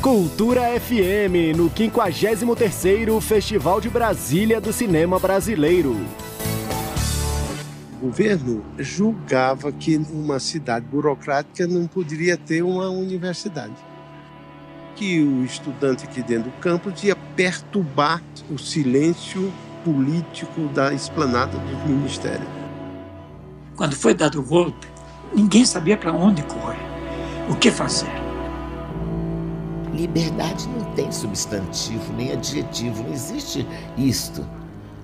Cultura 0.00 0.62
FM, 0.78 1.56
no 1.56 1.68
53º 1.68 3.20
Festival 3.20 3.80
de 3.80 3.90
Brasília 3.90 4.60
do 4.60 4.72
Cinema 4.72 5.18
Brasileiro. 5.18 5.96
O 8.00 8.06
governo 8.06 8.64
julgava 8.78 9.72
que 9.72 9.96
uma 9.96 10.38
cidade 10.38 10.86
burocrática 10.86 11.66
não 11.66 11.88
poderia 11.88 12.36
ter 12.36 12.62
uma 12.62 12.88
universidade. 12.88 13.74
Que 14.94 15.20
o 15.20 15.44
estudante 15.44 16.04
aqui 16.04 16.22
dentro 16.22 16.50
do 16.50 16.56
campus 16.58 17.02
ia 17.02 17.16
perturbar 17.34 18.22
o 18.48 18.56
silêncio 18.56 19.52
político 19.84 20.68
da 20.68 20.94
esplanada 20.94 21.58
dos 21.58 21.90
ministérios. 21.90 22.48
Quando 23.74 23.96
foi 23.96 24.14
dado 24.14 24.38
o 24.38 24.44
golpe, 24.44 24.86
ninguém 25.34 25.64
sabia 25.64 25.96
para 25.96 26.12
onde 26.12 26.42
correr, 26.44 26.78
o 27.50 27.56
que 27.56 27.70
fazer. 27.72 28.27
Liberdade 29.92 30.68
não 30.68 30.84
tem 30.94 31.10
substantivo 31.10 32.12
nem 32.12 32.32
adjetivo, 32.32 33.02
não 33.02 33.12
existe 33.12 33.66
isto. 33.96 34.46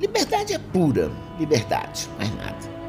Liberdade 0.00 0.54
é 0.54 0.58
pura 0.58 1.10
liberdade, 1.38 2.08
mais 2.18 2.34
nada. 2.36 2.80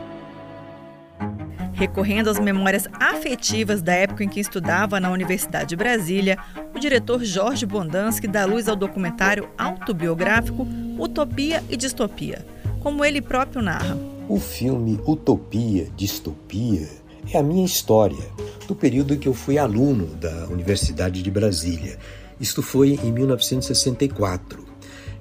Recorrendo 1.74 2.30
às 2.30 2.40
memórias 2.40 2.88
afetivas 3.00 3.82
da 3.82 3.94
época 3.94 4.24
em 4.24 4.30
que 4.30 4.40
estudava 4.40 5.00
na 5.00 5.10
Universidade 5.10 5.70
de 5.70 5.76
Brasília, 5.76 6.38
o 6.76 6.80
diretor 6.80 7.24
Jorge 7.24 7.66
Bondansky 7.66 8.28
dá 8.28 8.46
luz 8.46 8.70
ao 8.70 8.76
documentário 8.76 9.50
autobiográfico 9.58 10.68
Utopia 11.00 11.64
e 11.70 11.76
Distopia, 11.76 12.46
como 12.82 13.04
ele 13.04 13.22
próprio 13.22 13.62
narra. 13.62 13.98
O 14.30 14.40
filme 14.40 15.00
Utopia, 15.08 15.88
Distopia 15.96 16.88
é 17.34 17.38
a 17.40 17.44
minha 17.44 17.66
história, 17.66 18.30
do 18.72 18.76
período 18.76 19.18
que 19.18 19.28
eu 19.28 19.34
fui 19.34 19.58
aluno 19.58 20.06
da 20.16 20.48
Universidade 20.48 21.22
de 21.22 21.30
Brasília. 21.30 21.98
Isto 22.40 22.62
foi 22.62 22.98
em 23.04 23.12
1964. 23.12 24.66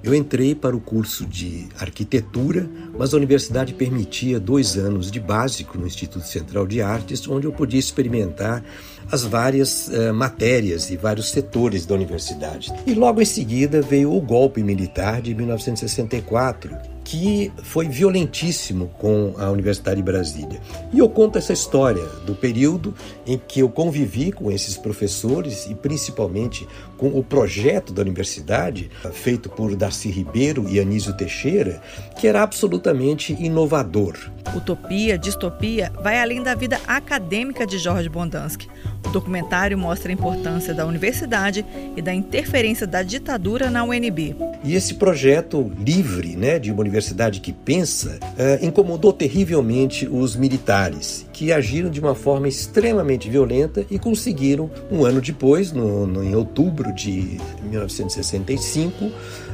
Eu 0.01 0.15
entrei 0.15 0.55
para 0.55 0.73
o 0.73 0.79
curso 0.79 1.25
de 1.25 1.67
arquitetura, 1.77 2.67
mas 2.97 3.13
a 3.13 3.17
universidade 3.17 3.73
permitia 3.73 4.39
dois 4.39 4.77
anos 4.77 5.11
de 5.11 5.19
básico 5.19 5.77
no 5.77 5.85
Instituto 5.85 6.25
Central 6.25 6.65
de 6.65 6.81
Artes, 6.81 7.27
onde 7.27 7.45
eu 7.45 7.51
podia 7.51 7.79
experimentar 7.79 8.63
as 9.11 9.23
várias 9.23 9.89
uh, 9.89 10.13
matérias 10.13 10.89
e 10.89 10.95
vários 10.95 11.29
setores 11.29 11.85
da 11.85 11.93
universidade. 11.93 12.71
E 12.87 12.93
logo 12.93 13.21
em 13.21 13.25
seguida 13.25 13.81
veio 13.81 14.15
o 14.15 14.21
golpe 14.21 14.63
militar 14.63 15.21
de 15.21 15.35
1964, 15.35 16.73
que 17.11 17.51
foi 17.61 17.89
violentíssimo 17.89 18.87
com 18.97 19.33
a 19.37 19.49
Universidade 19.49 19.97
de 19.97 20.01
Brasília. 20.01 20.61
E 20.93 20.99
eu 20.99 21.09
conto 21.09 21.37
essa 21.37 21.51
história 21.51 22.05
do 22.25 22.33
período 22.33 22.95
em 23.27 23.37
que 23.37 23.59
eu 23.59 23.67
convivi 23.67 24.31
com 24.31 24.49
esses 24.49 24.77
professores 24.77 25.65
e 25.69 25.75
principalmente 25.75 26.65
com 26.97 27.09
o 27.09 27.21
projeto 27.21 27.91
da 27.91 28.01
universidade, 28.01 28.89
feito 29.11 29.49
por 29.49 29.75
Darcy 29.75 30.09
Ribeiro 30.09 30.69
e 30.69 30.79
Anísio 30.79 31.11
Teixeira, 31.11 31.81
que 32.17 32.27
era 32.27 32.43
absolutamente 32.43 33.33
inovador. 33.33 34.17
Utopia, 34.55 35.17
distopia 35.17 35.91
vai 36.01 36.17
além 36.17 36.41
da 36.41 36.55
vida 36.55 36.79
acadêmica 36.87 37.67
de 37.67 37.77
Jorge 37.77 38.07
Bondansky. 38.07 38.69
O 39.11 39.19
documentário 39.19 39.77
mostra 39.77 40.09
a 40.09 40.13
importância 40.13 40.73
da 40.73 40.85
universidade 40.85 41.65
e 41.97 42.01
da 42.01 42.13
interferência 42.13 42.87
da 42.87 43.03
ditadura 43.03 43.69
na 43.69 43.83
UNB. 43.83 44.37
E 44.63 44.73
esse 44.73 44.93
projeto 44.93 45.69
livre, 45.77 46.37
né, 46.37 46.57
de 46.57 46.71
uma 46.71 46.79
universidade 46.79 47.41
que 47.41 47.51
pensa, 47.51 48.17
eh, 48.37 48.59
incomodou 48.61 49.11
terrivelmente 49.11 50.07
os 50.07 50.37
militares, 50.37 51.27
que 51.33 51.51
agiram 51.51 51.89
de 51.89 51.99
uma 51.99 52.15
forma 52.15 52.47
extremamente 52.47 53.29
violenta 53.29 53.85
e 53.91 53.99
conseguiram, 53.99 54.71
um 54.89 55.03
ano 55.03 55.19
depois, 55.19 55.73
no, 55.73 56.07
no 56.07 56.23
em 56.23 56.33
outubro 56.33 56.93
de 56.93 57.37
1965, 57.63 59.11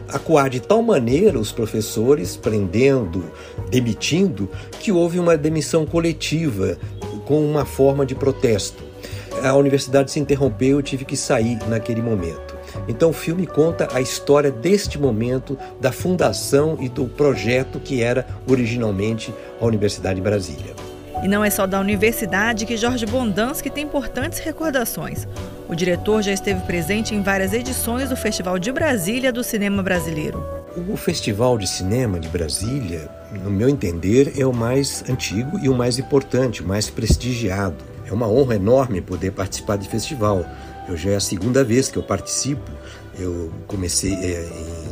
acuar 0.07 0.51
de 0.51 0.59
tal 0.59 0.83
maneira 0.83 1.39
os 1.39 1.51
professores, 1.51 2.37
prendendo, 2.37 3.25
demitindo, 3.71 4.51
que 4.79 4.91
houve 4.91 5.17
uma 5.17 5.35
demissão 5.35 5.83
coletiva 5.83 6.77
com 7.25 7.43
uma 7.43 7.65
forma 7.65 8.05
de 8.05 8.13
protesto. 8.13 8.86
A 9.43 9.53
universidade 9.53 10.11
se 10.11 10.19
interrompeu, 10.19 10.77
eu 10.77 10.81
tive 10.81 11.05
que 11.05 11.15
sair 11.15 11.59
naquele 11.67 12.01
momento. 12.01 12.57
Então 12.87 13.09
o 13.09 13.13
filme 13.13 13.45
conta 13.45 13.87
a 13.93 14.01
história 14.01 14.51
deste 14.51 14.99
momento 14.99 15.57
da 15.79 15.91
fundação 15.91 16.77
e 16.79 16.89
do 16.89 17.05
projeto 17.05 17.79
que 17.79 18.01
era 18.01 18.25
originalmente 18.49 19.33
a 19.59 19.65
Universidade 19.65 20.15
de 20.15 20.21
Brasília. 20.21 20.75
E 21.23 21.27
não 21.27 21.43
é 21.43 21.49
só 21.49 21.65
da 21.65 21.79
universidade 21.79 22.65
que 22.65 22.77
Jorge 22.77 23.05
Bondansky 23.05 23.69
tem 23.69 23.85
importantes 23.85 24.39
recordações. 24.39 25.27
O 25.67 25.75
diretor 25.75 26.21
já 26.21 26.31
esteve 26.31 26.61
presente 26.61 27.15
em 27.15 27.21
várias 27.21 27.53
edições 27.53 28.09
do 28.09 28.15
Festival 28.15 28.59
de 28.59 28.71
Brasília 28.71 29.31
do 29.31 29.43
Cinema 29.43 29.81
Brasileiro. 29.81 30.43
O 30.87 30.95
Festival 30.95 31.57
de 31.57 31.67
Cinema 31.67 32.19
de 32.19 32.27
Brasília, 32.29 33.09
no 33.43 33.49
meu 33.49 33.67
entender, 33.67 34.33
é 34.37 34.45
o 34.45 34.53
mais 34.53 35.03
antigo 35.09 35.57
e 35.59 35.67
o 35.67 35.73
mais 35.73 35.97
importante, 35.97 36.61
o 36.61 36.67
mais 36.67 36.89
prestigiado. 36.89 37.96
É 38.07 38.13
uma 38.13 38.27
honra 38.27 38.55
enorme 38.55 39.01
poder 39.01 39.31
participar 39.31 39.77
de 39.77 39.87
festival. 39.87 40.45
Eu 40.87 40.95
já 40.95 41.11
é 41.11 41.15
a 41.17 41.19
segunda 41.19 41.63
vez 41.63 41.89
que 41.89 41.97
eu 41.97 42.03
participo. 42.03 42.71
Eu 43.19 43.51
comecei 43.67 44.13
é, 44.13 44.49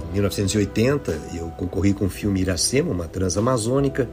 em 0.09 0.13
1980, 0.13 1.19
eu 1.35 1.47
concorri 1.51 1.93
com 1.93 2.05
o 2.05 2.09
filme 2.09 2.41
Iracema, 2.41 2.91
uma 2.91 3.07
transamazônica. 3.07 4.09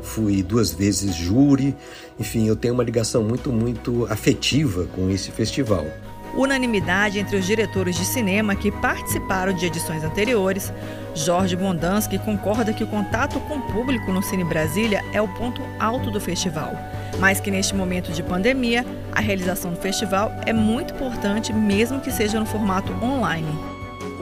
Fui 0.00 0.42
duas 0.42 0.72
vezes 0.72 1.14
júri. 1.14 1.76
Enfim, 2.18 2.48
eu 2.48 2.56
tenho 2.56 2.72
uma 2.72 2.82
ligação 2.82 3.22
muito, 3.22 3.52
muito 3.52 4.06
afetiva 4.06 4.86
com 4.94 5.10
esse 5.10 5.30
festival 5.30 5.84
unanimidade 6.36 7.18
entre 7.18 7.36
os 7.36 7.46
diretores 7.46 7.96
de 7.96 8.04
cinema 8.04 8.54
que 8.54 8.70
participaram 8.70 9.52
de 9.52 9.66
edições 9.66 10.04
anteriores. 10.04 10.72
Jorge 11.14 11.56
Bondansky 11.56 12.18
concorda 12.18 12.72
que 12.72 12.84
o 12.84 12.86
contato 12.86 13.40
com 13.40 13.56
o 13.56 13.62
público 13.72 14.12
no 14.12 14.22
Cine 14.22 14.44
Brasília 14.44 15.02
é 15.12 15.20
o 15.20 15.28
ponto 15.28 15.62
alto 15.80 16.10
do 16.10 16.20
festival, 16.20 16.76
mas 17.18 17.40
que 17.40 17.50
neste 17.50 17.74
momento 17.74 18.12
de 18.12 18.22
pandemia, 18.22 18.84
a 19.12 19.20
realização 19.20 19.72
do 19.72 19.80
festival 19.80 20.32
é 20.44 20.52
muito 20.52 20.94
importante, 20.94 21.52
mesmo 21.52 22.00
que 22.00 22.10
seja 22.10 22.38
no 22.38 22.46
formato 22.46 22.92
online. 23.04 23.48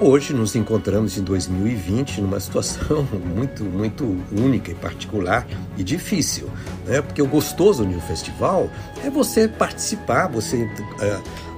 Hoje 0.00 0.34
nos 0.34 0.56
encontramos 0.56 1.16
em 1.16 1.22
2020 1.22 2.21
numa 2.21 2.41
situação 2.41 3.06
muito, 3.34 3.62
muito 3.65 4.04
única 4.33 4.72
e 4.72 4.75
particular 4.75 5.47
e 5.78 5.84
difícil, 5.84 6.50
né? 6.84 7.00
Porque 7.00 7.22
o 7.22 7.27
gostoso 7.27 7.84
um 7.84 8.00
festival 8.00 8.69
é 9.04 9.10
você 9.10 9.47
participar, 9.47 10.27
você 10.27 10.65
uh, 10.65 11.53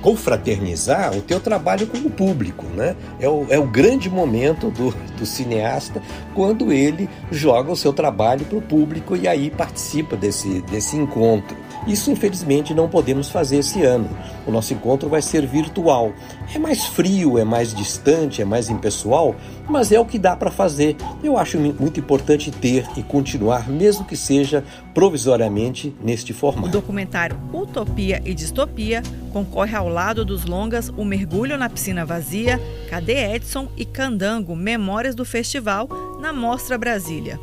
confraternizar 0.00 1.16
o 1.16 1.22
teu 1.22 1.40
trabalho 1.40 1.86
com 1.86 1.98
o 1.98 2.10
público, 2.10 2.66
né? 2.66 2.96
É 3.18 3.28
o, 3.28 3.46
é 3.48 3.58
o 3.58 3.66
grande 3.66 4.08
momento 4.08 4.70
do, 4.70 4.90
do 5.16 5.26
cineasta 5.26 6.02
quando 6.34 6.72
ele 6.72 7.08
joga 7.30 7.70
o 7.70 7.76
seu 7.76 7.92
trabalho 7.92 8.44
para 8.44 8.58
o 8.58 8.62
público 8.62 9.16
e 9.16 9.28
aí 9.28 9.50
participa 9.50 10.16
desse, 10.16 10.62
desse 10.62 10.96
encontro. 10.96 11.56
Isso, 11.86 12.10
infelizmente, 12.10 12.74
não 12.74 12.88
podemos 12.88 13.30
fazer 13.30 13.58
esse 13.58 13.82
ano. 13.82 14.08
O 14.46 14.50
nosso 14.50 14.72
encontro 14.74 15.08
vai 15.08 15.22
ser 15.22 15.46
virtual. 15.46 16.12
É 16.54 16.58
mais 16.58 16.84
frio, 16.84 17.38
é 17.38 17.44
mais 17.44 17.74
distante, 17.74 18.42
é 18.42 18.44
mais 18.44 18.68
impessoal, 18.68 19.34
mas 19.68 19.90
é 19.90 19.98
o 19.98 20.04
que 20.04 20.18
dá 20.18 20.36
para 20.36 20.50
fazer. 20.50 20.96
Eu 21.22 21.38
acho 21.38 21.58
muito 21.58 22.00
importante 22.00 22.50
ter 22.50 22.86
e 22.96 23.02
continuar, 23.02 23.68
mesmo 23.68 24.04
que 24.04 24.16
seja 24.16 24.64
provisoriamente 24.92 25.94
neste 26.02 26.32
formato. 26.32 26.68
O 26.68 26.70
documentário 26.70 27.38
Utopia 27.52 28.20
e 28.24 28.34
Distopia 28.34 29.02
concorre 29.32 29.76
ao 29.76 29.88
lado 29.88 30.24
dos 30.24 30.44
longas 30.44 30.88
O 30.96 31.04
Mergulho 31.04 31.56
na 31.56 31.68
Piscina 31.68 32.04
Vazia, 32.04 32.60
Cadê 32.88 33.34
Edson 33.34 33.68
e 33.76 33.84
Candango 33.84 34.54
Memórias 34.54 35.14
do 35.14 35.24
Festival 35.24 35.88
na 36.20 36.32
Mostra 36.32 36.76
Brasília. 36.76 37.38